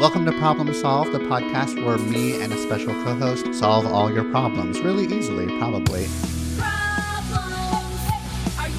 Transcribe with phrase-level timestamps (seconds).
[0.00, 4.10] Welcome to Problem Solve, the podcast where me and a special co host solve all
[4.10, 6.08] your problems really easily, probably.
[6.56, 8.08] Problems?
[8.58, 8.70] Are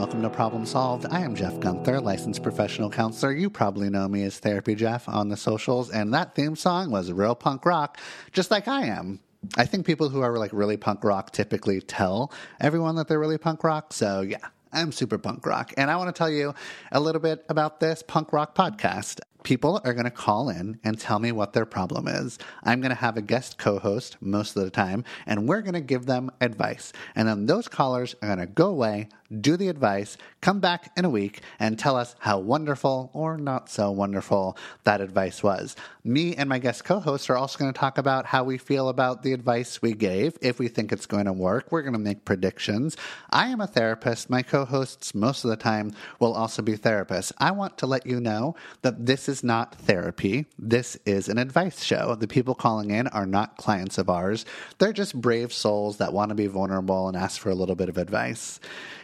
[0.00, 1.04] welcome to Problem Solved.
[1.10, 3.32] I am Jeff Guenther, licensed professional counselor.
[3.32, 7.12] You probably know me as Therapy Jeff on the socials, and that theme song was
[7.12, 7.98] real punk rock,
[8.32, 9.20] just like I am.
[9.58, 12.32] I think people who are like really punk rock typically tell
[12.62, 13.92] everyone that they're really punk rock.
[13.92, 14.38] So yeah,
[14.72, 15.74] I'm super punk rock.
[15.76, 16.54] And I want to tell you
[16.92, 19.20] a little bit about this punk rock podcast.
[19.42, 22.38] People are going to call in and tell me what their problem is.
[22.62, 25.74] I'm going to have a guest co host most of the time, and we're going
[25.74, 26.94] to give them advice.
[27.14, 29.08] And then those callers are going to go away,
[29.40, 33.70] do the advice, come back in a week, and tell us how wonderful or not
[33.70, 35.76] so wonderful that advice was.
[36.02, 38.88] Me and my guest co hosts are also going to talk about how we feel
[38.88, 41.70] about the advice we gave, if we think it's going to work.
[41.70, 42.96] We're going to make predictions.
[43.30, 44.30] I am a therapist.
[44.30, 47.32] My co hosts, most of the time, will also be therapists.
[47.38, 50.46] I want to let you know that this is not therapy.
[50.58, 52.14] This is an advice show.
[52.14, 54.44] The people calling in are not clients of ours.
[54.78, 57.88] They're just brave souls that want to be vulnerable and ask for a little bit
[57.88, 58.60] of advice.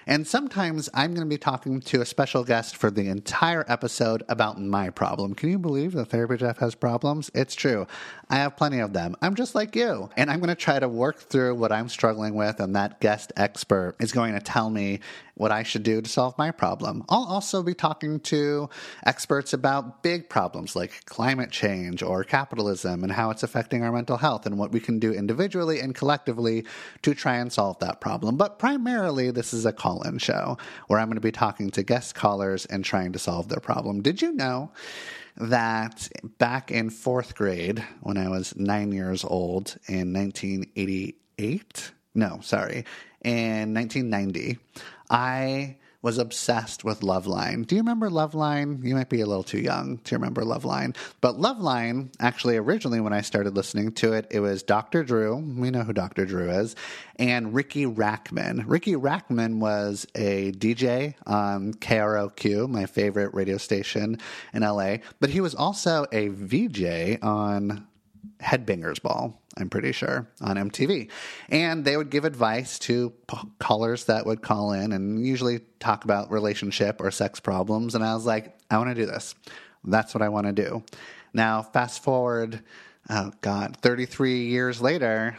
[0.08, 4.22] And sometimes I'm going to be talking to a special guest for the entire episode
[4.28, 5.34] about my problem.
[5.34, 7.28] Can you believe that Therapy Jeff has problems?
[7.34, 7.88] It's true.
[8.30, 9.16] I have plenty of them.
[9.20, 10.08] I'm just like you.
[10.16, 13.32] And I'm going to try to work through what I'm struggling with, and that guest
[13.36, 15.00] expert is going to tell me
[15.36, 17.04] what I should do to solve my problem.
[17.10, 18.70] I'll also be talking to
[19.04, 24.16] experts about big problems like climate change or capitalism and how it's affecting our mental
[24.16, 26.64] health and what we can do individually and collectively
[27.02, 28.36] to try and solve that problem.
[28.36, 32.14] But primarily, this is a call show where I'm going to be talking to guest
[32.14, 34.02] callers and trying to solve their problem.
[34.02, 34.70] Did you know?
[35.38, 36.08] That
[36.38, 42.86] back in fourth grade, when I was nine years old in 1988, no, sorry,
[43.22, 44.58] in 1990,
[45.10, 47.66] I was obsessed with Loveline.
[47.66, 48.84] Do you remember Loveline?
[48.84, 50.94] You might be a little too young to remember Loveline.
[51.20, 55.02] But Loveline, actually, originally when I started listening to it, it was Dr.
[55.02, 55.34] Drew.
[55.34, 56.24] We know who Dr.
[56.24, 56.76] Drew is.
[57.16, 58.62] And Riki Rachtman.
[58.68, 64.20] Riki Rachtman was a DJ on KROQ, my favorite radio station
[64.54, 64.98] in LA.
[65.18, 67.84] But he was also a VJ on
[68.40, 71.10] Headbangers Ball, I'm pretty sure, on MTV.
[71.48, 76.04] And they would give advice to p- callers that would call in and usually talk
[76.04, 77.94] about relationship or sex problems.
[77.94, 79.34] And I was like, I want to do this.
[79.84, 80.82] That's what I want to do.
[81.32, 82.62] Now, fast forward,
[83.10, 85.36] oh God, 33 years later,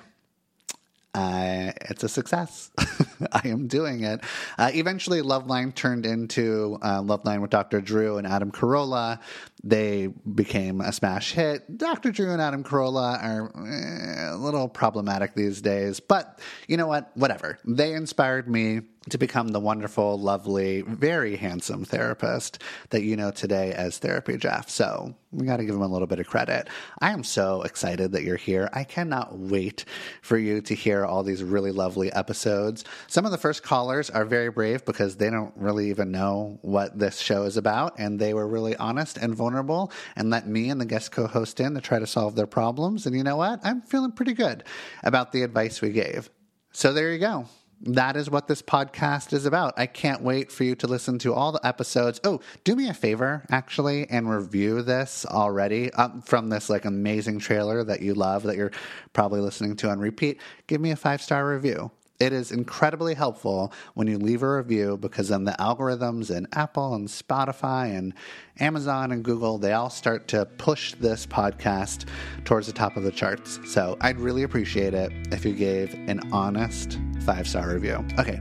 [1.17, 2.69] uh, it's a success.
[3.31, 4.21] I am doing it.
[4.59, 7.81] Uh, eventually, Loveline turned into uh, Loveline with Dr.
[7.81, 9.19] Drew and Adam Carolla.
[9.63, 11.75] They became a smash hit.
[11.75, 12.11] Dr.
[12.11, 17.09] Drew and Adam Carolla are eh, a little problematic these days, but you know what?
[17.15, 17.57] Whatever.
[17.65, 23.73] They inspired me to become the wonderful, lovely, very handsome therapist that you know today
[23.73, 24.69] as Therapy Jeff.
[24.69, 26.67] So we got to give him a little bit of credit.
[26.99, 28.69] I am so excited that you're here.
[28.73, 29.85] I cannot wait
[30.21, 32.85] for you to hear all these really lovely episodes.
[33.07, 36.97] Some of the first callers are very brave because they don't really even know what
[36.97, 40.79] this show is about, and they were really honest and vulnerable and let me and
[40.79, 43.05] the guest co host in to try to solve their problems.
[43.05, 43.59] And you know what?
[43.63, 44.63] I'm feeling pretty good
[45.03, 46.29] about the advice we gave.
[46.71, 47.47] So there you go
[47.81, 49.73] that is what this podcast is about.
[49.77, 52.19] I can't wait for you to listen to all the episodes.
[52.23, 57.39] Oh, do me a favor, actually, and review this already um, from this like amazing
[57.39, 58.71] trailer that you love that you're
[59.13, 60.41] probably listening to on repeat.
[60.67, 61.91] Give me a five star review.
[62.19, 66.95] It is incredibly helpful when you leave a review because then the algorithms in Apple
[66.95, 68.15] and Spotify and
[68.59, 72.07] Amazon and Google, they all start to push this podcast
[72.43, 73.59] towards the top of the charts.
[73.65, 78.03] So I'd really appreciate it if you gave an honest five star review.
[78.17, 78.39] Okay,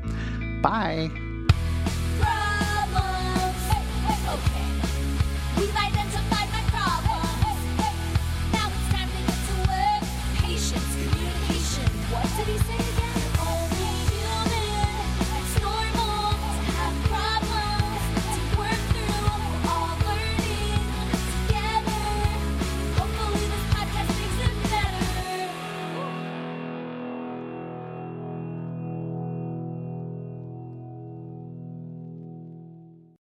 [0.62, 1.10] bye.